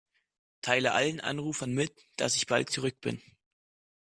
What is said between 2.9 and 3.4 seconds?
bin.